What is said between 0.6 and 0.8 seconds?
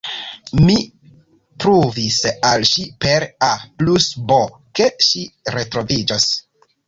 Mi